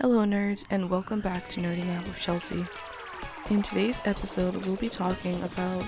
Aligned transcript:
Hello, 0.00 0.24
nerds, 0.24 0.64
and 0.70 0.88
welcome 0.88 1.18
back 1.20 1.48
to 1.48 1.60
Nerding 1.60 1.92
Out 1.96 2.06
with 2.06 2.20
Chelsea. 2.20 2.64
In 3.50 3.62
today's 3.62 4.00
episode, 4.04 4.64
we'll 4.64 4.76
be 4.76 4.88
talking 4.88 5.42
about 5.42 5.84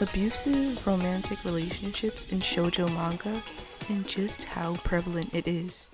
abusive 0.00 0.84
romantic 0.84 1.44
relationships 1.44 2.26
in 2.32 2.40
shoujo 2.40 2.92
manga 2.92 3.40
and 3.88 4.08
just 4.08 4.42
how 4.42 4.74
prevalent 4.78 5.32
it 5.32 5.46
is. 5.46 5.86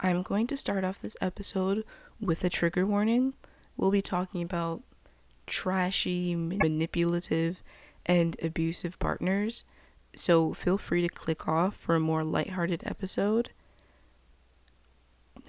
I'm 0.00 0.22
going 0.22 0.46
to 0.46 0.56
start 0.56 0.82
off 0.82 1.02
this 1.02 1.18
episode 1.20 1.84
with 2.22 2.42
a 2.42 2.48
trigger 2.48 2.86
warning. 2.86 3.34
We'll 3.76 3.90
be 3.90 4.00
talking 4.00 4.40
about 4.40 4.82
trashy, 5.46 6.34
manipulative, 6.34 7.62
and 8.06 8.34
abusive 8.42 8.98
partners, 8.98 9.64
so 10.14 10.54
feel 10.54 10.78
free 10.78 11.02
to 11.02 11.10
click 11.10 11.46
off 11.46 11.76
for 11.76 11.96
a 11.96 12.00
more 12.00 12.24
lighthearted 12.24 12.82
episode. 12.86 13.50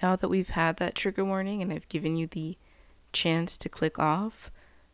Now 0.02 0.14
that 0.16 0.28
we've 0.28 0.50
had 0.50 0.76
that 0.76 0.94
trigger 0.94 1.24
warning 1.24 1.60
and 1.60 1.72
I've 1.72 1.88
given 1.88 2.16
you 2.16 2.26
the 2.26 2.56
chance 3.12 3.58
to 3.58 3.68
click 3.68 3.98
off, 3.98 4.50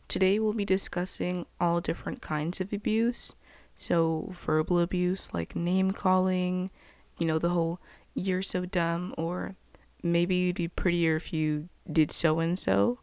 today 0.08 0.38
we'll 0.38 0.54
be 0.54 0.64
discussing 0.64 1.46
all 1.60 1.80
different 1.80 2.22
kinds 2.22 2.60
of 2.60 2.72
abuse. 2.72 3.34
So, 3.76 4.28
verbal 4.30 4.78
abuse 4.78 5.34
like 5.34 5.56
name 5.56 5.90
calling, 5.90 6.70
you 7.18 7.26
know, 7.26 7.38
the 7.38 7.50
whole 7.50 7.80
you're 8.14 8.42
so 8.42 8.64
dumb, 8.64 9.12
or 9.18 9.56
maybe 10.02 10.36
you'd 10.36 10.56
be 10.56 10.68
prettier 10.68 11.16
if 11.16 11.32
you 11.32 11.68
did 11.90 12.12
so 12.12 12.38
and 12.38 12.58
so. 12.58 13.00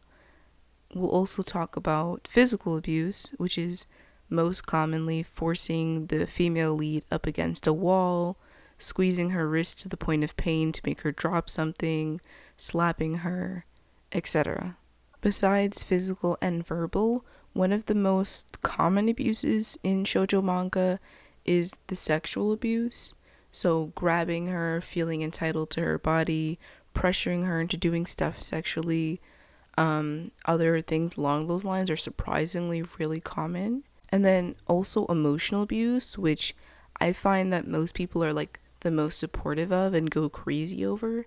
We'll 0.93 1.09
also 1.09 1.41
talk 1.43 1.75
about 1.75 2.27
physical 2.27 2.77
abuse, 2.77 3.33
which 3.37 3.57
is 3.57 3.85
most 4.29 4.65
commonly 4.65 5.23
forcing 5.23 6.07
the 6.07 6.25
female 6.25 6.73
lead 6.73 7.03
up 7.11 7.25
against 7.27 7.67
a 7.67 7.73
wall, 7.73 8.37
squeezing 8.81 9.31
her 9.31 9.47
wrist 9.47 9.79
to 9.81 9.89
the 9.89 9.97
point 9.97 10.23
of 10.23 10.37
pain 10.37 10.71
to 10.71 10.81
make 10.85 11.01
her 11.01 11.11
drop 11.11 11.49
something, 11.49 12.19
slapping 12.57 13.19
her, 13.19 13.65
etc. 14.11 14.77
Besides 15.21 15.83
physical 15.83 16.37
and 16.41 16.65
verbal, 16.65 17.25
one 17.53 17.71
of 17.71 17.85
the 17.85 17.95
most 17.95 18.61
common 18.61 19.09
abuses 19.09 19.77
in 19.83 20.03
shoujo 20.03 20.43
manga 20.43 20.99
is 21.45 21.75
the 21.87 21.95
sexual 21.95 22.51
abuse. 22.53 23.13
So, 23.51 23.91
grabbing 23.95 24.47
her, 24.47 24.79
feeling 24.79 25.21
entitled 25.21 25.69
to 25.71 25.81
her 25.81 25.97
body, 25.97 26.57
pressuring 26.95 27.45
her 27.45 27.59
into 27.59 27.75
doing 27.75 28.05
stuff 28.05 28.41
sexually, 28.41 29.19
um, 29.77 30.31
other 30.45 30.81
things 30.81 31.17
along 31.17 31.47
those 31.47 31.65
lines 31.65 31.89
are 31.89 31.97
surprisingly 31.97 32.83
really 32.97 33.19
common. 33.19 33.83
And 34.09 34.23
then 34.23 34.55
also 34.67 35.05
emotional 35.07 35.63
abuse, 35.63 36.17
which 36.17 36.55
I 36.99 37.11
find 37.11 37.51
that 37.51 37.67
most 37.67 37.95
people 37.95 38.23
are 38.23 38.33
like 38.33 38.60
the 38.81 38.91
most 38.91 39.17
supportive 39.17 39.71
of 39.71 39.93
and 39.93 40.11
go 40.11 40.29
crazy 40.29 40.85
over. 40.85 41.25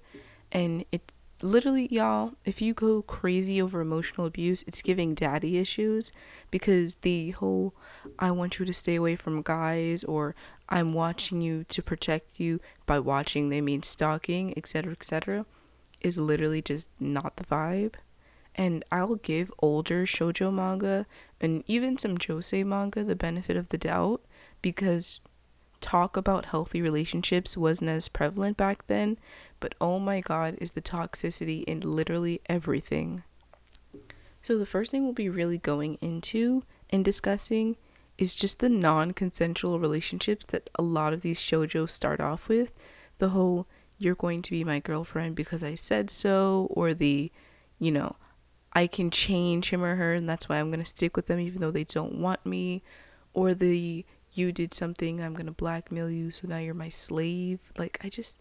And 0.53 0.85
it 0.93 1.13
literally, 1.43 1.89
y'all, 1.91 2.35
if 2.45 2.63
you 2.63 2.75
go 2.75 3.03
crazy 3.03 3.61
over 3.61 3.81
emotional 3.81 4.27
abuse, 4.27 4.63
it's 4.67 4.83
giving 4.83 5.15
daddy 5.15 5.59
issues 5.59 6.13
because 6.51 6.97
the 6.97 7.31
whole 7.33 7.75
I 8.19 8.31
want 8.31 8.59
you 8.59 8.65
to 8.65 8.73
stay 8.73 8.95
away 8.95 9.17
from 9.17 9.43
guys 9.43 10.05
or 10.05 10.35
I'm 10.69 10.93
watching 10.95 11.41
you 11.41 11.65
to 11.65 11.83
protect 11.83 12.41
you 12.41 12.61
by 12.87 12.99
watching 12.99 13.49
they 13.49 13.61
mean 13.61 13.83
stalking, 13.83 14.57
etc., 14.57 14.93
etc., 14.93 15.47
is 16.01 16.19
literally 16.19 16.63
just 16.63 16.89
not 17.01 17.37
the 17.37 17.45
vibe. 17.45 17.95
And 18.55 18.85
I'll 18.93 19.17
give 19.17 19.51
older 19.59 20.07
shoujo 20.07 20.53
manga 20.53 21.07
and 21.41 21.65
even 21.67 21.99
some 21.99 22.19
josei 22.19 22.65
manga 22.65 23.03
the 23.03 23.17
benefit 23.17 23.57
of 23.57 23.71
the 23.71 23.79
doubt 23.79 24.23
because 24.63 25.27
talk 25.85 26.17
about 26.17 26.47
healthy 26.47 26.81
relationships 26.81 27.59
wasn't 27.59 27.91
as 27.91 28.09
prevalent 28.09 28.57
back 28.57 28.87
then, 28.87 29.19
but 29.61 29.75
oh 29.83 29.99
my 29.99 30.23
god, 30.23 30.57
is 30.59 30.71
the 30.71 30.81
toxicity 30.81 31.63
in 31.65 31.81
literally 31.81 32.41
everything. 32.47 33.23
So, 34.41 34.57
the 34.59 34.67
first 34.67 34.91
thing 34.91 35.05
we'll 35.05 35.13
be 35.13 35.29
really 35.29 35.59
going 35.59 35.99
into 36.01 36.65
and 36.89 37.05
discussing 37.05 37.77
is 38.17 38.35
just 38.35 38.61
the 38.61 38.71
non 38.71 39.13
consensual 39.13 39.79
relationships 39.79 40.47
that 40.47 40.71
a 40.77 40.83
lot 40.83 41.13
of 41.13 41.21
these 41.21 41.39
shoujo 41.39 41.89
start 41.89 42.21
off 42.21 42.49
with. 42.49 42.73
The 43.19 43.31
whole, 43.31 43.67
you're 43.99 44.15
going 44.15 44.41
to 44.43 44.51
be 44.51 44.65
my 44.65 44.81
girlfriend 44.81 45.35
because 45.35 45.63
I 45.63 45.75
said 45.75 46.09
so, 46.11 46.69
or 46.71 46.95
the, 46.95 47.31
you 47.79 47.93
know, 47.93 48.17
I 48.73 48.87
can 48.87 49.11
change 49.11 49.71
him 49.71 49.85
or 49.85 49.97
her 49.97 50.15
and 50.15 50.29
that's 50.29 50.49
why 50.49 50.59
I'm 50.59 50.71
going 50.71 50.81
to 50.81 50.87
stick 50.87 51.15
with 51.15 51.27
them 51.27 51.41
even 51.41 51.61
though 51.61 51.71
they 51.71 51.85
don't 51.85 52.21
want 52.21 52.47
me, 52.47 52.83
or 53.35 53.53
the, 53.53 54.07
you 54.37 54.53
did 54.53 54.75
something, 54.75 55.23
I'm 55.23 55.35
to 55.37 55.53
blackmail 55.53 56.11
you, 56.11 56.31
so 56.31 56.49
now 56.49 56.59
you're 56.59 56.75
my 56.75 56.89
slave. 56.89 57.61
Like, 57.79 57.99
I 58.03 58.09
just, 58.09 58.41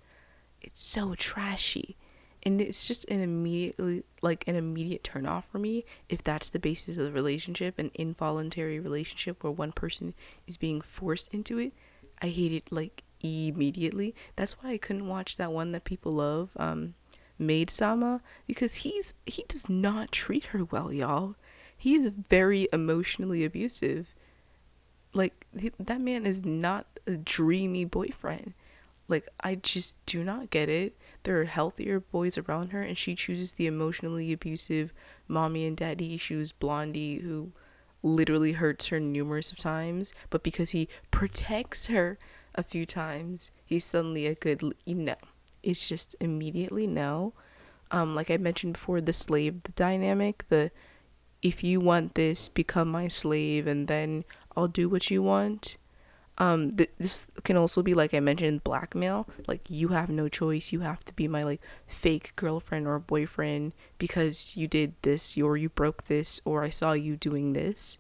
it's 0.62 0.84
so 0.84 1.16
trashy. 1.16 1.98
And 2.46 2.60
it's 2.60 2.86
just 2.86 3.06
an 3.10 3.22
immediately, 3.22 4.04
like, 4.22 4.46
an 4.48 4.56
immediate 4.56 5.04
turn 5.04 5.26
off 5.26 5.48
for 5.50 5.60
me 5.60 5.86
if 6.10 6.22
that's 6.24 6.50
the 6.50 6.60
basis 6.60 6.98
of 6.98 7.06
the 7.06 7.12
relationship, 7.12 7.80
an 7.80 7.92
involuntary 7.94 8.80
relationship 8.80 9.44
where 9.44 9.52
one 9.52 9.72
person 9.72 10.14
is 10.46 10.58
being 10.58 10.82
forced 10.82 11.34
into 11.34 11.58
it. 11.58 11.74
I 12.22 12.28
hate 12.28 12.52
it, 12.52 12.72
like, 12.72 13.04
immediately. 13.22 14.14
That's 14.36 14.54
why 14.62 14.72
I 14.72 14.78
couldn't 14.78 15.08
watch 15.08 15.38
that 15.38 15.54
one 15.54 15.72
that 15.72 15.86
people 15.86 16.14
love, 16.14 16.52
um, 16.58 16.96
Maid 17.40 17.70
Sama, 17.70 18.22
because 18.46 18.76
he's, 18.76 19.14
he 19.26 19.46
does 19.48 19.70
not 19.70 20.12
treat 20.12 20.48
her 20.48 20.66
well, 20.66 20.92
y'all. 20.92 21.36
He 21.78 21.96
is 21.96 22.12
very 22.30 22.68
emotionally 22.72 23.44
abusive 23.44 24.14
like 25.14 25.46
that 25.80 26.02
man 26.02 26.26
is 26.26 26.44
not 26.44 26.88
a 27.06 27.18
dreamy 27.18 27.86
boyfriend. 27.86 28.54
Like 29.08 29.28
I 29.40 29.56
just 29.56 30.04
do 30.06 30.24
not 30.24 30.50
get 30.50 30.70
it. 30.70 30.98
There 31.24 31.40
are 31.40 31.46
healthier 31.46 32.00
boys 32.00 32.38
around 32.38 32.70
her 32.70 32.82
and 32.82 32.98
she 32.98 33.16
chooses 33.16 33.54
the 33.54 33.68
emotionally 33.68 34.32
abusive 34.34 34.94
mommy 35.28 35.66
and 35.66 35.78
daddy 35.78 36.14
issues 36.14 36.52
blondie 36.52 37.20
who 37.20 37.52
literally 38.02 38.54
hurts 38.54 38.88
her 38.88 39.00
numerous 39.00 39.52
of 39.52 39.58
times, 39.58 40.14
but 40.30 40.44
because 40.44 40.72
he 40.72 40.90
protects 41.12 41.88
her 41.88 42.18
a 42.56 42.64
few 42.64 42.86
times, 42.86 43.52
he's 43.66 43.86
suddenly 43.86 44.28
a 44.28 44.36
good 44.36 44.62
you 44.86 44.96
know. 44.96 45.16
It's 45.62 45.88
just 45.88 46.16
immediately 46.20 46.88
no. 46.88 47.34
Um 47.92 48.16
like 48.16 48.32
I 48.32 48.38
mentioned 48.38 48.74
before 48.74 49.02
the 49.02 49.14
slave 49.14 49.64
the 49.64 49.72
dynamic, 49.74 50.46
the 50.50 50.72
if 51.42 51.62
you 51.62 51.82
want 51.82 52.16
this, 52.16 52.48
become 52.48 52.90
my 52.90 53.10
slave 53.10 53.68
and 53.68 53.88
then 53.90 54.24
I'll 54.56 54.68
do 54.68 54.90
what 54.90 55.10
you 55.10 55.22
want. 55.22 55.78
Um, 56.38 56.76
th- 56.76 56.90
this 56.98 57.28
can 57.44 57.58
also 57.58 57.84
be 57.84 57.94
like 57.94 58.14
I 58.14 58.20
mentioned, 58.20 58.64
blackmail. 58.64 59.28
Like 59.48 59.70
you 59.70 59.90
have 59.90 60.10
no 60.10 60.30
choice. 60.30 60.72
You 60.72 60.80
have 60.82 61.04
to 61.06 61.14
be 61.14 61.28
my 61.28 61.44
like 61.44 61.62
fake 61.88 62.36
girlfriend 62.36 62.88
or 62.88 62.98
boyfriend 63.00 63.74
because 63.98 64.58
you 64.58 64.68
did 64.68 64.94
this 65.04 65.38
or 65.38 65.58
you 65.58 65.70
broke 65.70 66.06
this 66.06 66.42
or 66.46 66.64
I 66.64 66.70
saw 66.70 66.94
you 66.94 67.16
doing 67.16 67.54
this. 67.54 68.00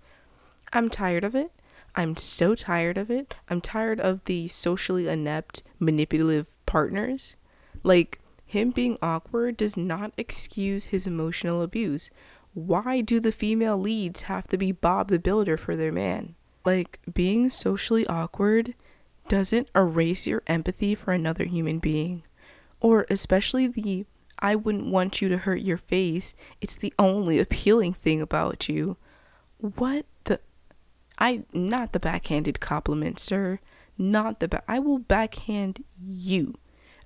I'm 0.71 0.89
tired 0.89 1.23
of 1.23 1.35
it. 1.35 1.51
I'm 1.95 2.15
so 2.15 2.55
tired 2.55 2.97
of 2.97 3.11
it. 3.11 3.35
I'm 3.49 3.61
tired 3.61 3.99
of 3.99 4.23
the 4.23 4.47
socially 4.47 5.07
inept, 5.07 5.61
manipulative 5.79 6.49
partners. 6.65 7.35
Like 7.83 8.19
him 8.45 8.71
being 8.71 8.97
awkward 9.01 9.57
does 9.57 9.77
not 9.77 10.11
excuse 10.17 10.85
his 10.85 11.05
emotional 11.05 11.61
abuse. 11.61 12.09
Why 12.55 13.01
do 13.01 13.19
the 13.19 13.31
female 13.31 13.77
leads 13.77 14.23
have 14.23 14.47
to 14.47 14.57
be 14.57 14.71
Bob 14.71 15.09
the 15.09 15.19
Builder 15.19 15.57
for 15.57 15.75
their 15.75 15.91
man? 15.91 16.35
Like, 16.65 16.99
being 17.13 17.49
socially 17.49 18.07
awkward 18.07 18.73
doesn't 19.27 19.69
erase 19.75 20.27
your 20.27 20.43
empathy 20.47 20.95
for 20.95 21.11
another 21.11 21.45
human 21.45 21.79
being. 21.79 22.23
Or, 22.79 23.05
especially 23.09 23.67
the 23.67 24.05
I 24.39 24.55
wouldn't 24.55 24.91
want 24.91 25.21
you 25.21 25.29
to 25.29 25.37
hurt 25.37 25.61
your 25.61 25.77
face, 25.77 26.35
it's 26.59 26.75
the 26.75 26.93
only 26.99 27.39
appealing 27.39 27.93
thing 27.93 28.21
about 28.21 28.67
you. 28.69 28.97
What 29.57 30.05
the. 30.25 30.39
I. 31.17 31.43
Not 31.53 31.93
the 31.93 31.99
backhanded 31.99 32.59
compliment, 32.59 33.19
sir. 33.19 33.59
Not 33.97 34.39
the 34.39 34.47
back. 34.47 34.65
I 34.67 34.79
will 34.79 34.99
backhand 34.99 35.83
you. 35.97 36.55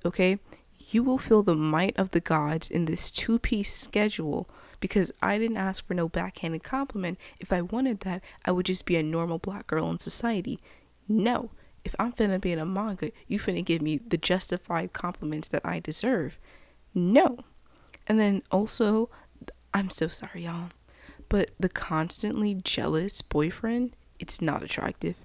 Okay? 0.03 0.39
You 0.89 1.03
will 1.03 1.17
feel 1.17 1.43
the 1.43 1.55
might 1.55 1.97
of 1.99 2.11
the 2.11 2.21
gods 2.21 2.69
in 2.69 2.85
this 2.85 3.11
two 3.11 3.39
piece 3.39 3.75
schedule 3.75 4.49
because 4.79 5.11
I 5.21 5.37
didn't 5.37 5.57
ask 5.57 5.85
for 5.85 5.93
no 5.93 6.07
backhanded 6.07 6.63
compliment. 6.63 7.17
If 7.39 7.51
I 7.51 7.61
wanted 7.61 8.01
that, 8.01 8.23
I 8.45 8.51
would 8.51 8.65
just 8.65 8.85
be 8.85 8.95
a 8.95 9.03
normal 9.03 9.39
black 9.39 9.67
girl 9.67 9.89
in 9.89 9.99
society. 9.99 10.59
No, 11.07 11.51
if 11.83 11.95
I'm 11.97 12.11
finna 12.11 12.39
be 12.39 12.51
in 12.51 12.59
a 12.59 12.65
manga, 12.65 13.11
you 13.27 13.39
finna 13.39 13.63
give 13.63 13.81
me 13.81 13.97
the 13.97 14.17
justified 14.17 14.93
compliments 14.93 15.47
that 15.49 15.65
I 15.65 15.79
deserve. 15.79 16.37
No. 16.93 17.39
And 18.07 18.19
then 18.19 18.41
also, 18.51 19.09
I'm 19.73 19.89
so 19.89 20.07
sorry, 20.07 20.45
y'all, 20.45 20.69
but 21.29 21.51
the 21.59 21.69
constantly 21.69 22.55
jealous 22.55 23.21
boyfriend, 23.21 23.95
it's 24.19 24.41
not 24.41 24.63
attractive. 24.63 25.15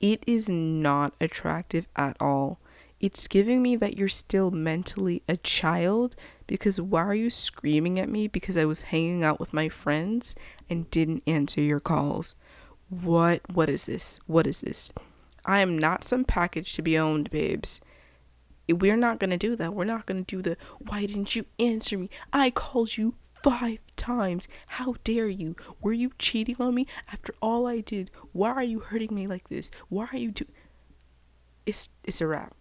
It 0.00 0.22
is 0.26 0.48
not 0.48 1.14
attractive 1.20 1.86
at 1.96 2.16
all. 2.20 2.58
It's 3.00 3.26
giving 3.26 3.62
me 3.62 3.74
that 3.76 3.96
you're 3.96 4.08
still 4.08 4.50
mentally 4.50 5.22
a 5.28 5.36
child 5.36 6.14
because 6.52 6.78
why 6.78 7.02
are 7.02 7.14
you 7.14 7.30
screaming 7.30 7.98
at 7.98 8.10
me 8.10 8.28
because 8.28 8.58
I 8.58 8.66
was 8.66 8.82
hanging 8.82 9.24
out 9.24 9.40
with 9.40 9.54
my 9.54 9.70
friends 9.70 10.36
and 10.68 10.90
didn't 10.90 11.22
answer 11.26 11.62
your 11.62 11.80
calls? 11.80 12.34
What 12.90 13.40
what 13.50 13.70
is 13.70 13.86
this? 13.86 14.20
What 14.26 14.46
is 14.46 14.60
this? 14.60 14.92
I 15.46 15.60
am 15.60 15.78
not 15.78 16.04
some 16.04 16.24
package 16.24 16.74
to 16.74 16.82
be 16.82 16.98
owned, 16.98 17.30
babes. 17.30 17.80
we're 18.68 18.98
not 18.98 19.18
going 19.18 19.30
to 19.30 19.38
do 19.38 19.56
that. 19.56 19.72
We're 19.72 19.84
not 19.84 20.04
going 20.04 20.26
to 20.26 20.36
do 20.36 20.42
the 20.42 20.58
why 20.78 21.06
didn't 21.06 21.34
you 21.34 21.46
answer 21.58 21.96
me? 21.96 22.10
I 22.34 22.50
called 22.50 22.98
you 22.98 23.14
five 23.42 23.78
times. 23.96 24.46
How 24.66 24.96
dare 25.04 25.28
you? 25.28 25.56
Were 25.80 25.94
you 25.94 26.12
cheating 26.18 26.56
on 26.60 26.74
me 26.74 26.86
after 27.10 27.34
all 27.40 27.66
I 27.66 27.80
did? 27.80 28.10
Why 28.32 28.50
are 28.50 28.62
you 28.62 28.80
hurting 28.80 29.14
me 29.14 29.26
like 29.26 29.48
this? 29.48 29.70
Why 29.88 30.06
are 30.12 30.18
you 30.18 30.30
do 30.30 30.44
It's 31.64 31.88
it's 32.04 32.20
a 32.20 32.26
wrap. 32.26 32.54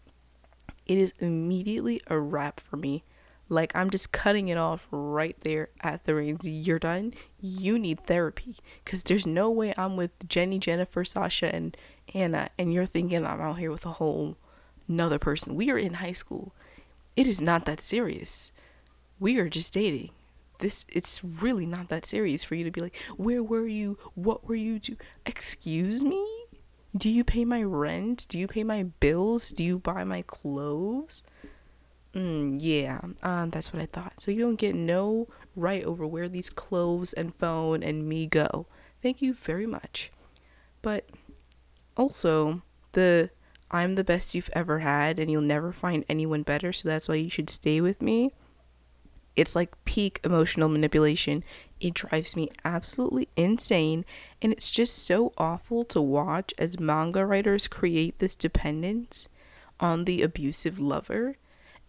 It 0.86 0.98
is 0.98 1.12
immediately 1.20 2.00
a 2.08 2.18
wrap 2.18 2.62
for 2.62 2.78
me. 2.78 3.04
Like 3.52 3.76
I'm 3.76 3.90
just 3.90 4.14
cutting 4.14 4.48
it 4.48 4.58
off 4.58 4.88
right 4.92 5.36
there 5.42 5.72
at 5.82 6.06
the 6.06 6.16
reins. 6.16 6.40
You're 6.48 6.80
done. 6.80 7.14
You 7.38 7.78
need 7.78 8.00
therapy 8.00 8.56
cuz 8.86 9.04
there's 9.04 9.28
no 9.28 9.52
way 9.52 9.74
I'm 9.78 9.98
with 9.98 10.12
Jenny, 10.30 10.58
Jennifer, 10.58 11.04
Sasha 11.04 11.54
and 11.54 11.76
Anna 12.14 12.50
and 12.58 12.74
you're 12.74 12.86
thinking 12.86 13.26
I'm 13.26 13.42
out 13.42 13.60
here 13.60 13.70
with 13.70 13.86
a 13.86 13.92
whole 13.92 14.38
another 14.88 15.20
person. 15.20 15.56
We 15.56 15.70
are 15.70 15.78
in 15.78 15.96
high 15.96 16.14
school. 16.14 16.54
It 17.18 17.28
is 17.28 17.42
not 17.42 17.66
that 17.66 17.82
serious. 17.82 18.54
We 19.20 19.38
are 19.38 19.50
just 19.50 19.74
dating. 19.74 20.12
This 20.60 20.86
it's 20.88 21.22
really 21.22 21.66
not 21.66 21.90
that 21.90 22.06
serious 22.06 22.46
for 22.46 22.56
you 22.56 22.64
to 22.64 22.72
be 22.72 22.80
like, 22.80 22.96
"Where 23.18 23.44
were 23.44 23.68
you? 23.68 23.98
What 24.16 24.48
were 24.48 24.56
you 24.56 24.80
do?" 24.80 24.96
Excuse 25.26 26.06
me? 26.06 26.26
Do 26.96 27.10
you 27.10 27.26
pay 27.26 27.44
my 27.44 27.64
rent? 27.64 28.28
Do 28.30 28.40
you 28.40 28.48
pay 28.48 28.64
my 28.64 28.84
bills? 28.84 29.50
Do 29.50 29.62
you 29.62 29.78
buy 29.78 30.06
my 30.06 30.22
clothes? 30.22 31.24
Mm, 32.14 32.58
yeah, 32.60 33.00
uh, 33.24 33.46
that's 33.48 33.72
what 33.72 33.82
I 33.82 33.86
thought. 33.86 34.22
So 34.22 34.32
you 34.32 34.42
don't 34.42 34.60
get 34.60 34.76
no 34.76 35.28
right 35.56 35.84
over 35.84 36.06
where 36.06 36.28
these 36.28 36.50
clothes 36.50 37.14
and 37.14 37.36
phone 37.36 37.84
and 37.84 38.08
me 38.08 38.28
go. 38.28 38.68
Thank 39.02 39.22
you 39.22 39.34
very 39.34 39.66
much. 39.66 40.12
But 40.82 41.10
also, 41.96 42.64
the 42.92 43.30
I'm 43.70 43.96
the 43.96 44.04
best 44.04 44.36
you've 44.36 44.50
ever 44.54 44.80
had 44.80 45.20
and 45.20 45.32
you'll 45.32 45.42
never 45.42 45.72
find 45.72 46.04
anyone 46.10 46.44
better, 46.44 46.74
so 46.74 46.90
that's 46.90 47.08
why 47.08 47.16
you 47.16 47.30
should 47.30 47.50
stay 47.50 47.80
with 47.80 48.02
me. 48.02 48.32
It's 49.36 49.56
like 49.56 49.84
peak 49.86 50.20
emotional 50.26 50.68
manipulation. 50.68 51.44
It 51.80 51.94
drives 51.94 52.36
me 52.36 52.50
absolutely 52.66 53.30
insane, 53.38 54.04
and 54.42 54.52
it's 54.52 54.72
just 54.72 54.98
so 54.98 55.32
awful 55.38 55.86
to 55.86 56.02
watch 56.02 56.54
as 56.58 56.80
manga 56.80 57.26
writers 57.26 57.68
create 57.68 58.20
this 58.20 58.36
dependence 58.36 59.30
on 59.80 60.04
the 60.04 60.22
abusive 60.22 60.80
lover. 60.80 61.38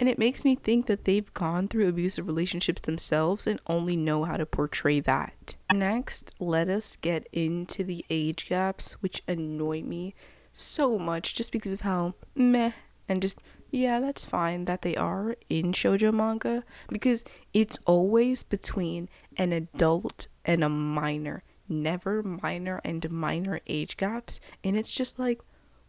And 0.03 0.09
it 0.09 0.19
makes 0.19 0.45
me 0.45 0.57
think 0.57 0.87
that 0.87 1.05
they've 1.05 1.33
gone 1.33 1.69
through 1.69 1.87
abusive 1.87 2.27
relationships 2.27 2.81
themselves 2.81 3.47
and 3.47 3.61
only 3.69 3.95
know 3.95 4.25
how 4.25 4.37
to 4.37 4.45
portray 4.45 4.99
that. 4.99 5.55
Next, 5.73 6.35
let 6.41 6.69
us 6.69 6.97
get 6.97 7.29
into 7.33 7.85
the 7.85 8.05
age 8.11 8.49
gaps, 8.49 8.95
which 8.95 9.23
annoy 9.29 9.83
me 9.83 10.17
so 10.53 10.99
much 10.99 11.35
just 11.35 11.53
because 11.53 11.73
of 11.73 11.83
how 11.83 12.15
meh 12.35 12.73
and 13.09 13.23
just 13.23 13.39
yeah, 13.71 14.01
that's 14.01 14.25
fine 14.25 14.65
that 14.65 14.83
they 14.83 14.97
are 14.97 15.37
in 15.49 15.71
shoujo 15.71 16.13
manga 16.13 16.65
because 16.89 17.25
it's 17.55 17.79
always 17.87 18.43
between 18.43 19.09
an 19.37 19.53
adult 19.53 20.27
and 20.45 20.65
a 20.65 20.69
minor, 20.69 21.45
never 21.69 22.25
minor 22.25 22.81
and 22.83 23.09
minor 23.09 23.61
age 23.69 23.97
gaps, 23.97 24.41
and 24.65 24.77
it's 24.77 24.93
just 24.93 25.21
like 25.21 25.41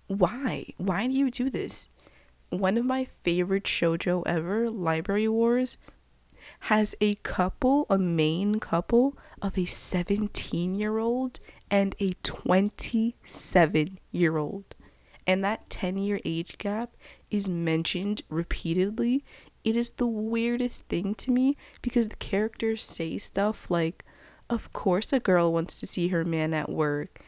why? 0.06 0.66
Why 0.78 1.08
do 1.08 1.14
you 1.14 1.32
do 1.32 1.50
this? 1.50 1.88
One 2.54 2.78
of 2.78 2.86
my 2.86 3.08
favorite 3.24 3.64
shojo 3.64 4.22
ever, 4.28 4.70
Library 4.70 5.28
Wars, 5.28 5.80
has 6.70 6.94
a 7.02 7.16
couple, 7.16 7.88
a 7.90 7.98
main 7.98 8.60
couple 8.60 9.18
of 9.42 9.58
a 9.58 9.66
17 9.66 10.76
year 10.76 11.00
old 11.00 11.40
and 11.72 11.96
a 12.00 12.14
27 12.22 13.98
year 14.12 14.38
old. 14.38 14.76
And 15.26 15.44
that 15.44 15.68
10 15.72 15.98
year 15.98 16.20
age 16.24 16.60
gap 16.60 16.96
is 17.32 17.50
mentioned 17.50 18.22
repeatedly. 18.30 19.26
It 19.64 19.76
is 19.76 19.90
the 19.90 20.06
weirdest 20.06 20.86
thing 20.86 21.16
to 21.16 21.32
me 21.32 21.58
because 21.82 22.10
the 22.10 22.16
characters 22.18 22.84
say 22.84 23.18
stuff 23.18 23.72
like, 23.72 24.06
Of 24.48 24.72
course, 24.74 25.12
a 25.12 25.20
girl 25.20 25.52
wants 25.52 25.80
to 25.80 25.88
see 25.88 26.10
her 26.10 26.24
man 26.24 26.54
at 26.54 26.70
work. 26.70 27.20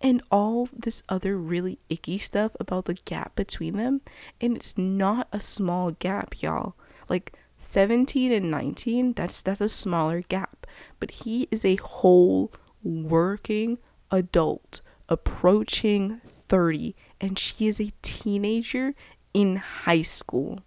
And 0.00 0.22
all 0.30 0.68
this 0.72 1.02
other 1.08 1.36
really 1.36 1.78
icky 1.88 2.18
stuff 2.18 2.54
about 2.60 2.84
the 2.84 2.94
gap 2.94 3.34
between 3.34 3.76
them. 3.76 4.00
And 4.40 4.56
it's 4.56 4.78
not 4.78 5.26
a 5.32 5.40
small 5.40 5.90
gap, 5.90 6.40
y'all. 6.40 6.76
Like, 7.08 7.36
17 7.60 8.32
and 8.32 8.50
19 8.50 9.14
that's 9.14 9.42
that's 9.42 9.60
a 9.60 9.68
smaller 9.68 10.20
gap 10.22 10.66
but 11.00 11.10
he 11.10 11.48
is 11.50 11.64
a 11.64 11.76
whole 11.76 12.52
working 12.82 13.78
adult 14.10 14.80
approaching 15.08 16.20
30 16.24 16.94
and 17.20 17.38
she 17.38 17.66
is 17.66 17.80
a 17.80 17.92
teenager 18.02 18.94
in 19.34 19.56
high 19.56 20.02
school 20.02 20.60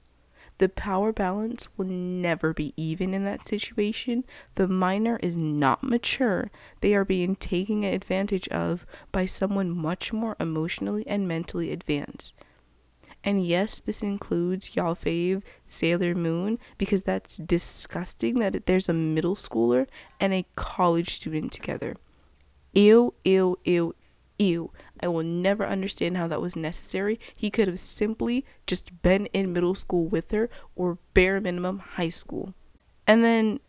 the 0.62 0.70
power 0.70 1.12
balance 1.12 1.68
will 1.76 1.88
never 1.88 2.54
be 2.54 2.72
even 2.78 3.16
in 3.16 3.24
that 3.24 3.48
situation. 3.48 4.24
The 4.54 4.68
minor 4.68 5.18
is 5.24 5.36
not 5.36 5.82
mature. 5.82 6.52
They 6.82 6.94
are 6.94 7.04
being 7.04 7.36
taken 7.36 7.84
advantage 7.84 8.48
of 8.50 8.86
by 9.12 9.26
someone 9.26 9.76
much 9.76 10.14
more 10.14 10.36
emotionally 10.40 11.04
and 11.08 11.28
mentally 11.28 11.72
advanced. 11.72 12.36
And 13.24 13.44
yes, 13.44 13.80
this 13.80 14.04
includes 14.04 14.76
y'all 14.76 14.94
fave 14.94 15.42
Sailor 15.66 16.14
Moon 16.14 16.60
because 16.78 17.02
that's 17.02 17.38
disgusting 17.38 18.38
that 18.38 18.68
there's 18.68 18.88
a 18.88 18.94
middle 18.94 19.36
schooler 19.36 19.88
and 20.20 20.32
a 20.32 20.46
college 20.56 21.10
student 21.10 21.52
together. 21.52 21.96
Ew, 22.74 23.16
ew, 23.24 23.58
ew, 23.66 23.96
ew. 24.38 24.72
I 25.02 25.08
will 25.08 25.24
never 25.24 25.66
understand 25.66 26.18
how 26.18 26.28
that 26.28 26.42
was 26.42 26.56
necessary. 26.56 27.20
He 27.36 27.50
could 27.50 27.68
have 27.68 27.80
simply 27.80 28.46
just 28.68 29.02
been 29.02 29.28
in 29.28 29.54
middle 29.54 29.76
school 29.76 30.08
with 30.08 30.32
her 30.32 30.50
or 30.76 31.00
bare 31.14 31.40
minimum 31.42 31.80
high 31.80 32.10
school. 32.10 32.54
And 33.08 33.24
then 33.24 33.60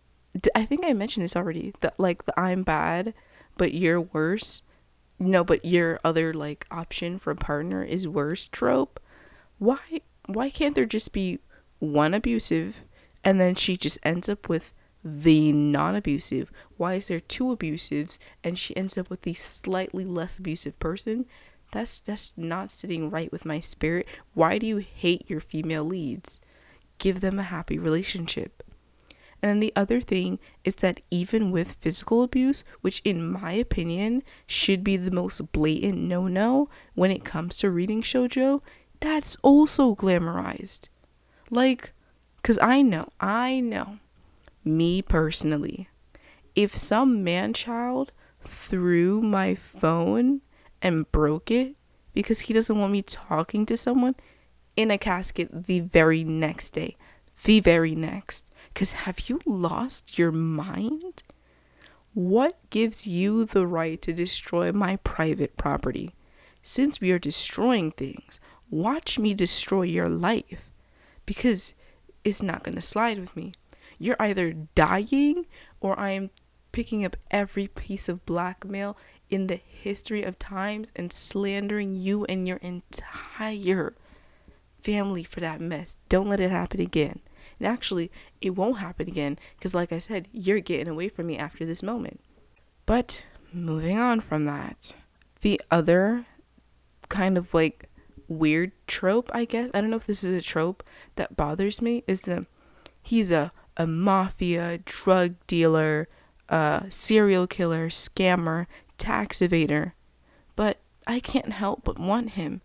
I 0.55 0.65
think 0.65 0.85
I 0.85 0.93
mentioned 0.93 1.25
this 1.25 1.37
already 1.37 1.75
that 1.81 1.99
like 1.99 2.25
the 2.25 2.39
I'm 2.39 2.63
bad, 2.63 3.15
but 3.57 3.75
you're 3.75 4.01
worse. 4.01 4.63
No, 5.19 5.45
but 5.45 5.65
your 5.65 6.01
other 6.05 6.35
like 6.35 6.67
option 6.71 7.19
for 7.19 7.31
a 7.31 7.37
partner 7.37 7.83
is 7.83 8.09
worse 8.09 8.49
trope 8.49 8.99
why 9.63 9.79
why 10.27 10.51
can't 10.51 10.75
there 10.75 10.85
just 10.85 11.13
be 11.13 11.39
one 11.79 12.15
abusive 12.15 12.81
and 13.23 13.41
then 13.41 13.55
she 13.55 13.77
just 13.77 13.97
ends 14.03 14.29
up 14.29 14.49
with 14.49 14.73
the 15.05 15.53
non-abusive. 15.53 16.51
Why 16.77 16.95
is 16.95 17.09
there 17.09 17.21
two 17.21 17.45
abusives 17.57 18.19
and 18.45 18.59
she 18.59 18.77
ends 18.77 18.97
up 18.97 19.11
with 19.11 19.23
the 19.23 19.35
slightly 19.35 20.05
less 20.05 20.39
abusive 20.39 20.79
person? 20.79 21.27
That's 21.73 22.01
that's 22.01 22.35
not 22.37 22.71
sitting 22.71 23.11
right 23.11 23.33
with 23.33 23.45
my 23.45 23.59
spirit. 23.61 24.07
Why 24.35 24.59
do 24.59 24.67
you 24.67 24.77
hate 24.79 25.29
your 25.29 25.41
female 25.41 25.85
leads? 25.85 26.41
Give 26.99 27.21
them 27.21 27.39
a 27.39 27.45
happy 27.45 27.79
relationship. 27.79 28.63
And 29.43 29.49
then 29.49 29.61
the 29.61 29.73
other 29.75 30.01
thing 30.01 30.39
is 30.63 30.77
that 30.77 31.01
even 31.11 31.51
with 31.51 31.77
physical 31.81 32.23
abuse, 32.23 32.63
which 32.81 33.03
in 33.05 33.29
my 33.33 33.53
opinion 33.53 34.23
should 34.47 34.85
be 34.85 34.97
the 34.97 35.11
most 35.11 35.51
blatant 35.51 35.99
no 35.99 36.29
no 36.29 36.69
when 36.95 37.11
it 37.11 37.25
comes 37.25 37.59
to 37.59 37.71
reading 37.71 38.03
shoujo, 38.03 38.61
that's 39.01 39.37
also 39.43 39.97
glamorized. 39.97 40.89
Like, 41.51 41.93
because 42.37 42.59
I 42.63 42.83
know, 42.83 43.09
I 43.21 43.59
know, 43.59 43.99
me 44.65 45.03
personally, 45.03 45.89
if 46.55 46.77
some 46.77 47.25
man 47.25 47.53
child 47.53 48.13
threw 48.43 49.23
my 49.23 49.55
phone 49.55 50.41
and 50.81 51.11
broke 51.13 51.51
it 51.51 51.77
because 52.13 52.41
he 52.41 52.53
doesn't 52.53 52.79
want 52.79 52.93
me 52.93 53.03
talking 53.03 53.65
to 53.67 53.77
someone 53.77 54.15
in 54.77 54.91
a 54.91 54.99
casket 54.99 55.67
the 55.67 55.81
very 55.81 56.25
next 56.25 56.71
day, 56.71 56.97
the 57.45 57.61
very 57.61 57.95
next. 57.95 58.47
Because 58.73 58.93
have 58.93 59.29
you 59.29 59.41
lost 59.45 60.19
your 60.19 60.33
mind? 60.33 61.23
What 62.15 62.59
gives 62.71 63.07
you 63.07 63.45
the 63.45 63.67
right 63.67 64.01
to 64.03 64.13
destroy 64.13 64.73
my 64.73 64.97
private 64.97 65.57
property? 65.57 66.15
Since 66.63 67.01
we 67.01 67.11
are 67.11 67.19
destroying 67.19 67.91
things, 67.91 68.39
watch 68.71 69.19
me 69.19 69.35
destroy 69.35 69.83
your 69.83 70.09
life 70.09 70.71
because 71.27 71.75
it's 72.25 72.43
not 72.43 72.63
going 72.63 72.77
to 72.77 72.83
slide 72.83 73.19
with 73.19 73.37
me. 73.37 73.55
You're 74.03 74.17
either 74.19 74.53
dying 74.75 75.47
or 75.81 75.97
I 75.97 76.11
am 76.11 76.31
picking 76.73 77.05
up 77.05 77.17
every 77.31 77.69
piece 77.69 78.09
of 78.09 78.27
blackmail 78.27 78.97
in 79.31 79.47
the 79.47 79.61
history 79.65 80.25
of 80.25 80.41
times 80.41 80.93
and 80.97 81.13
slandering 81.13 81.95
you 81.95 82.25
and 82.25 82.49
your 82.49 82.57
entire 82.57 83.95
family 84.83 85.23
for 85.23 85.39
that 85.39 85.61
mess. 85.61 85.99
Don't 86.09 86.29
let 86.29 86.41
it 86.41 86.51
happen 86.51 86.81
again. 86.81 87.21
And 87.61 87.69
actually, 87.69 88.11
it 88.41 88.57
won't 88.57 88.79
happen 88.79 89.07
again 89.07 89.39
because, 89.57 89.73
like 89.73 89.93
I 89.93 89.99
said, 89.99 90.27
you're 90.33 90.59
getting 90.59 90.89
away 90.89 91.09
from 91.09 91.29
me 91.29 91.39
after 91.39 91.65
this 91.65 91.81
moment. 91.81 92.21
But 92.87 93.25
moving 93.53 94.01
on 94.01 94.19
from 94.19 94.47
that, 94.47 94.97
the 95.43 95.63
other 95.71 96.27
kind 97.09 97.39
of 97.39 97.55
like 97.55 97.89
weird 98.27 98.73
trope, 98.89 99.31
I 99.33 99.45
guess. 99.45 99.71
I 99.73 99.81
don't 99.81 99.91
know 99.91 99.97
if 99.97 100.07
this 100.07 100.25
is 100.25 100.37
a 100.37 100.45
trope 100.45 100.83
that 101.15 101.37
bothers 101.37 101.81
me 101.81 102.03
is 102.09 102.23
that 102.23 102.47
he's 103.01 103.31
a 103.31 103.53
a 103.77 103.87
mafia 103.87 104.79
drug 104.85 105.35
dealer, 105.47 106.09
uh 106.49 106.83
serial 106.89 107.47
killer, 107.47 107.89
scammer, 107.89 108.67
tax 108.99 109.39
evader. 109.39 109.93
But 110.57 110.79
I 111.07 111.21
can't 111.21 111.53
help 111.53 111.85
but 111.85 111.99
want 111.99 112.31
him. 112.31 112.61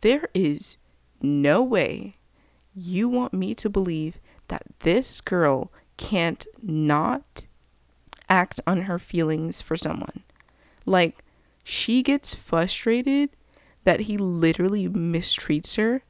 There 0.00 0.28
is 0.34 0.76
no 1.20 1.62
way 1.62 2.16
you 2.74 3.08
want 3.08 3.34
me 3.34 3.54
to 3.54 3.68
believe 3.68 4.18
that 4.48 4.62
this 4.80 5.20
girl 5.20 5.70
can't 5.96 6.46
not 6.62 7.44
act 8.28 8.60
on 8.66 8.82
her 8.82 8.98
feelings 8.98 9.60
for 9.60 9.76
someone. 9.76 10.22
Like, 10.86 11.24
she 11.62 12.02
gets 12.02 12.32
frustrated 12.32 13.30
that 13.84 14.00
he 14.00 14.16
literally 14.16 14.88
mistreats 14.88 15.76
her, 15.76 16.02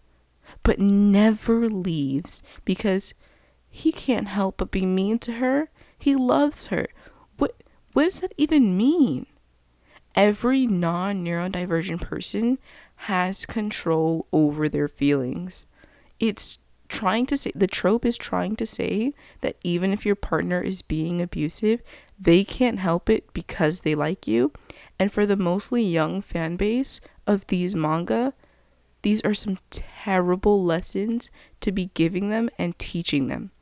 but 0.63 0.79
never 0.79 1.69
leaves 1.69 2.43
because 2.65 3.15
he 3.71 3.93
can't 3.93 4.29
help 4.29 4.59
but 4.59 4.71
be 4.71 4.85
mean 4.85 5.19
to 5.21 5.33
her. 5.35 5.71
He 5.99 6.17
loves 6.17 6.67
her. 6.67 6.89
What 7.39 7.55
what 7.93 8.05
does 8.05 8.21
that 8.21 8.35
even 8.37 8.77
mean? 8.77 9.27
Every 10.15 10.67
non-neurodivergent 10.67 12.00
person 12.00 12.59
has 12.97 13.47
control 13.47 14.27
over 14.33 14.69
their 14.69 14.89
feelings. 14.89 15.67
It's 16.19 16.59
trying 16.89 17.25
to 17.27 17.37
say 17.37 17.53
the 17.55 17.69
trope 17.69 18.05
is 18.05 18.19
trying 18.19 18.57
to 18.57 18.67
say 18.67 19.15
that 19.41 19.57
even 19.62 19.93
if 19.93 20.05
your 20.05 20.17
partner 20.17 20.61
is 20.61 20.83
being 20.83 21.23
abusive, 21.23 21.81
they 22.19 22.43
can't 22.45 22.81
help 22.81 23.09
it 23.09 23.33
because 23.33 23.81
they 23.81 23.95
like 23.95 24.27
you. 24.27 24.53
And 24.99 25.12
for 25.12 25.25
the 25.25 25.37
mostly 25.37 25.83
young 25.83 26.21
fan 26.21 26.57
base 26.57 27.00
of 27.27 27.47
these 27.47 27.75
manga, 27.75 28.35
these 29.03 29.23
are 29.23 29.33
some 29.33 29.57
terrible 29.71 30.62
lessons 30.62 31.31
to 31.61 31.73
be 31.73 31.91
giving 31.95 32.29
them 32.29 32.50
and 32.59 32.79
teaching 32.79 33.29
them. 33.29 33.53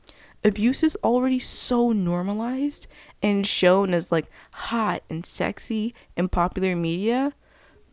Abuse 0.44 0.82
is 0.82 0.96
already 1.02 1.38
so 1.38 1.92
normalized 1.92 2.86
and 3.22 3.46
shown 3.46 3.92
as 3.92 4.12
like 4.12 4.30
hot 4.54 5.02
and 5.10 5.26
sexy 5.26 5.94
in 6.16 6.28
popular 6.28 6.76
media 6.76 7.34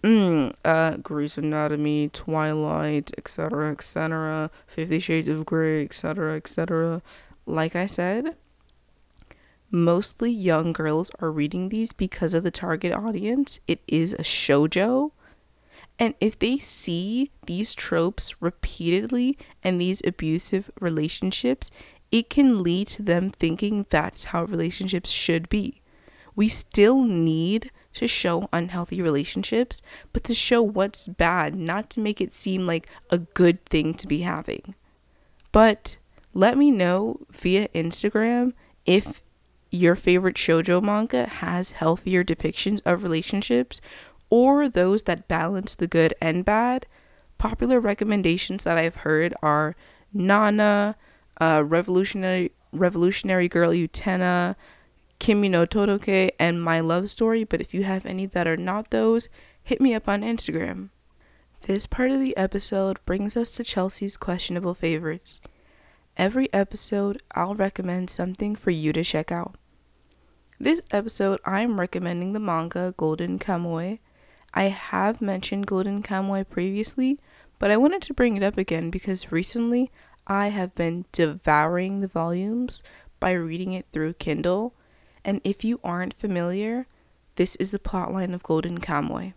mm, 0.06 0.54
uh, 0.64 0.98
Grey's 0.98 1.38
Anatomy, 1.38 2.10
Twilight, 2.10 3.12
etc., 3.18 3.72
etc., 3.72 4.52
Fifty 4.68 5.00
Shades 5.00 5.28
of 5.28 5.46
Grey, 5.46 5.84
etc., 5.84 6.36
etc. 6.36 7.02
Like 7.46 7.76
I 7.76 7.88
said, 7.88 8.36
mostly 9.72 10.32
young 10.32 10.74
girls 10.74 11.12
are 11.20 11.32
reading 11.32 11.70
these 11.70 11.92
because 11.92 12.34
of 12.34 12.44
the 12.44 12.52
target 12.52 12.94
audience. 12.94 13.60
It 13.68 13.82
is 13.88 14.14
a 14.14 14.20
shojo. 14.20 15.12
And 15.98 16.14
if 16.20 16.38
they 16.38 16.58
see 16.58 17.32
these 17.46 17.74
tropes 17.74 18.42
repeatedly 18.42 19.38
and 19.64 19.80
these 19.80 20.02
abusive 20.06 20.70
relationships, 20.80 21.72
it 22.12 22.30
can 22.30 22.64
lead 22.64 22.88
to 22.88 23.04
them 23.04 23.30
thinking 23.30 23.86
that's 23.90 24.26
how 24.26 24.44
relationships 24.44 25.10
should 25.10 25.50
be. 25.50 25.82
We 26.36 26.50
still 26.50 27.04
need 27.04 27.72
to 27.94 28.08
show 28.08 28.50
unhealthy 28.52 29.02
relationships, 29.02 29.82
but 30.12 30.24
to 30.26 30.34
show 30.34 30.62
what's 30.62 31.08
bad, 31.08 31.56
not 31.56 31.90
to 31.92 32.02
make 32.02 32.20
it 32.20 32.34
seem 32.34 32.68
like 32.68 32.88
a 33.10 33.20
good 33.20 33.66
thing 33.66 33.94
to 33.96 34.08
be 34.08 34.20
having. 34.20 34.76
But 35.52 35.98
let 36.34 36.58
me 36.58 36.72
know 36.72 37.22
via 37.32 37.70
Instagram 37.70 38.52
if 38.86 39.22
your 39.72 39.96
favorite 39.96 40.36
shoujo 40.36 40.82
manga 40.82 41.26
has 41.28 41.74
healthier 41.74 42.24
depictions 42.24 42.82
of 42.86 43.04
relationships 43.04 43.80
or 44.30 44.68
those 44.68 45.04
that 45.04 45.28
balance 45.28 45.76
the 45.76 45.88
good 45.88 46.14
and 46.22 46.44
bad. 46.44 46.88
Popular 47.38 47.80
recommendations 47.80 48.64
that 48.64 48.78
I've 48.78 48.98
heard 48.98 49.34
are 49.42 49.76
Nana, 50.14 50.96
uh, 51.40 51.64
Revolutionary 51.66 52.52
Revolutionary 52.72 53.48
Girl 53.48 53.72
Utena, 53.72 54.56
Kimi 55.20 55.50
ni 55.50 55.66
Todoke, 55.66 56.32
and 56.40 56.62
My 56.62 56.80
Love 56.80 57.10
Story. 57.10 57.44
But 57.44 57.62
if 57.62 57.74
you 57.74 57.84
have 57.84 58.06
any 58.06 58.26
that 58.26 58.48
are 58.48 58.58
not 58.58 58.92
those, 58.92 59.30
hit 59.64 59.82
me 59.82 59.94
up 59.94 60.08
on 60.08 60.22
Instagram. 60.22 60.90
This 61.62 61.88
part 61.88 62.12
of 62.12 62.20
the 62.20 62.36
episode 62.38 63.00
brings 63.06 63.36
us 63.36 63.56
to 63.56 63.64
Chelsea's 63.64 64.18
questionable 64.18 64.76
favorites. 64.76 65.42
Every 66.18 66.52
episode, 66.54 67.22
I'll 67.34 67.56
recommend 67.56 68.10
something 68.10 68.56
for 68.56 68.72
you 68.72 68.94
to 68.94 69.04
check 69.04 69.32
out. 69.32 69.56
This 70.60 70.84
episode, 70.92 71.40
I'm 71.44 71.80
recommending 71.80 72.34
the 72.34 72.40
manga 72.40 72.94
Golden 72.96 73.40
Kamuy. 73.40 74.00
I 74.54 74.66
have 74.66 75.22
mentioned 75.22 75.68
Golden 75.68 76.02
Kamuy 76.02 76.48
previously, 76.48 77.20
but 77.60 77.72
I 77.72 77.78
wanted 77.78 78.02
to 78.04 78.14
bring 78.14 78.38
it 78.38 78.44
up 78.44 78.58
again 78.58 78.90
because 78.90 79.32
recently 79.32 79.92
I 80.28 80.50
have 80.50 80.74
been 80.76 81.06
devouring 81.12 82.02
the 82.02 82.08
volumes 82.08 82.84
by 83.20 83.32
reading 83.32 83.74
it 83.74 83.86
through 83.92 84.14
Kindle 84.14 84.74
and 85.26 85.42
if 85.44 85.64
you 85.64 85.80
aren't 85.84 86.14
familiar, 86.14 86.86
this 87.36 87.56
is 87.56 87.72
the 87.72 87.80
plotline 87.80 88.34
of 88.34 88.44
Golden 88.44 88.80
Kamuy. 88.80 89.34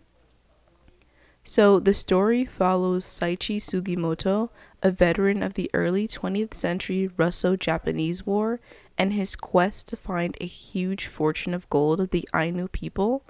So, 1.43 1.79
the 1.79 1.95
story 1.95 2.45
follows 2.45 3.05
Saichi 3.05 3.57
Sugimoto, 3.57 4.51
a 4.83 4.91
veteran 4.91 5.41
of 5.41 5.55
the 5.55 5.69
early 5.73 6.07
20th 6.07 6.53
century 6.53 7.09
Russo 7.17 7.55
Japanese 7.55 8.23
War, 8.23 8.59
and 8.99 9.13
his 9.13 9.35
quest 9.35 9.87
to 9.87 9.95
find 9.97 10.37
a 10.39 10.45
huge 10.45 11.07
fortune 11.07 11.55
of 11.55 11.69
gold 11.71 11.99
of 11.99 12.11
the 12.11 12.27
Ainu 12.35 12.67
people. 12.67 13.23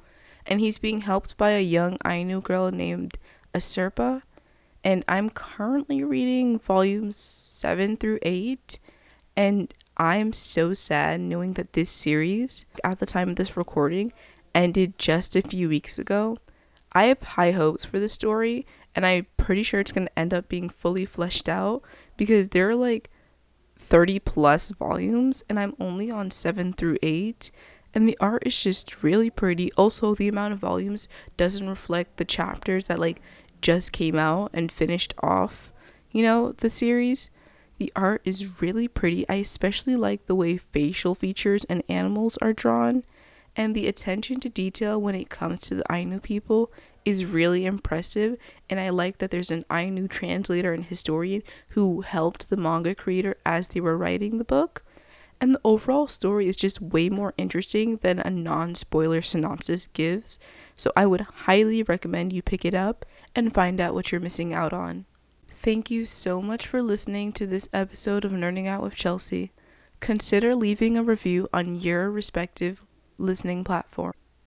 And 0.45 0.59
he's 0.59 0.79
being 0.79 1.01
helped 1.01 1.37
by 1.37 1.51
a 1.51 1.61
young 1.61 1.97
Ainu 2.05 2.41
girl 2.41 2.69
named 2.71 3.17
Asirpa. 3.55 4.23
And 4.83 5.03
I'm 5.07 5.29
currently 5.29 6.03
reading 6.03 6.59
volumes 6.59 7.17
7 7.17 7.97
through 7.97 8.19
8. 8.21 8.79
And 9.35 9.73
I'm 9.97 10.31
so 10.33 10.73
sad 10.73 11.19
knowing 11.19 11.53
that 11.53 11.73
this 11.73 11.89
series, 11.89 12.65
at 12.83 12.99
the 12.99 13.05
time 13.05 13.29
of 13.29 13.35
this 13.35 13.57
recording, 13.57 14.13
ended 14.55 14.97
just 14.97 15.35
a 15.35 15.41
few 15.41 15.69
weeks 15.69 15.99
ago. 15.99 16.37
I 16.93 17.05
have 17.05 17.21
high 17.21 17.51
hopes 17.51 17.85
for 17.85 17.99
the 17.99 18.09
story, 18.09 18.65
and 18.95 19.05
I'm 19.05 19.27
pretty 19.37 19.63
sure 19.63 19.79
it's 19.79 19.91
going 19.91 20.07
to 20.07 20.19
end 20.19 20.33
up 20.33 20.49
being 20.49 20.69
fully 20.69 21.05
fleshed 21.05 21.47
out 21.47 21.83
because 22.17 22.49
there 22.49 22.69
are 22.69 22.75
like 22.75 23.09
30 23.77 24.19
plus 24.19 24.69
volumes, 24.71 25.43
and 25.49 25.59
I'm 25.59 25.75
only 25.79 26.09
on 26.09 26.31
7 26.31 26.73
through 26.73 26.97
8. 27.03 27.51
And 27.93 28.07
the 28.07 28.17
art 28.21 28.43
is 28.45 28.61
just 28.61 29.03
really 29.03 29.29
pretty. 29.29 29.71
Also, 29.73 30.13
the 30.13 30.27
amount 30.27 30.53
of 30.53 30.59
volumes 30.59 31.07
doesn't 31.37 31.69
reflect 31.69 32.17
the 32.17 32.25
chapters 32.25 32.87
that 32.87 32.99
like 32.99 33.19
just 33.61 33.91
came 33.91 34.15
out 34.15 34.51
and 34.53 34.71
finished 34.71 35.13
off, 35.21 35.71
you 36.11 36.23
know, 36.23 36.51
the 36.53 36.69
series. 36.69 37.29
The 37.77 37.91
art 37.95 38.21
is 38.25 38.61
really 38.61 38.87
pretty. 38.87 39.27
I 39.29 39.35
especially 39.35 39.95
like 39.95 40.25
the 40.25 40.35
way 40.35 40.57
facial 40.57 41.15
features 41.15 41.63
and 41.65 41.83
animals 41.87 42.37
are 42.41 42.53
drawn, 42.53 43.03
and 43.55 43.73
the 43.73 43.87
attention 43.87 44.39
to 44.41 44.49
detail 44.49 45.01
when 45.01 45.15
it 45.15 45.29
comes 45.29 45.61
to 45.61 45.75
the 45.75 45.91
Ainu 45.91 46.19
people 46.19 46.71
is 47.05 47.25
really 47.25 47.65
impressive. 47.65 48.37
And 48.69 48.79
I 48.79 48.89
like 48.89 49.17
that 49.19 49.31
there's 49.31 49.51
an 49.51 49.65
Ainu 49.71 50.07
translator 50.07 50.73
and 50.73 50.85
historian 50.85 51.41
who 51.69 52.01
helped 52.01 52.49
the 52.49 52.57
manga 52.57 52.93
creator 52.93 53.37
as 53.45 53.69
they 53.69 53.79
were 53.79 53.97
writing 53.97 54.37
the 54.37 54.45
book. 54.45 54.83
And 55.41 55.55
the 55.55 55.61
overall 55.63 56.07
story 56.07 56.47
is 56.47 56.57
just 56.57 56.81
way 56.81 57.09
more 57.09 57.33
interesting 57.37 57.97
than 57.97 58.19
a 58.19 58.29
non 58.29 58.75
spoiler 58.75 59.21
synopsis 59.21 59.87
gives. 59.87 60.37
So 60.75 60.91
I 60.95 61.05
would 61.05 61.21
highly 61.21 61.81
recommend 61.83 62.33
you 62.33 62.41
pick 62.41 62.65
it 62.65 62.73
up 62.73 63.05
and 63.35 63.53
find 63.53 63.79
out 63.79 63.93
what 63.93 64.11
you're 64.11 64.21
missing 64.21 64.53
out 64.53 64.73
on. 64.73 65.05
Thank 65.49 65.91
you 65.91 66.05
so 66.05 66.41
much 66.41 66.65
for 66.65 66.81
listening 66.81 67.33
to 67.33 67.45
this 67.45 67.67
episode 67.73 68.23
of 68.23 68.31
Nerding 68.31 68.67
Out 68.67 68.81
with 68.81 68.95
Chelsea. 68.95 69.51
Consider 69.99 70.55
leaving 70.55 70.97
a 70.97 71.03
review 71.03 71.47
on 71.51 71.75
your 71.75 72.09
respective 72.09 72.85
listening 73.17 73.63
platform. 73.63 74.13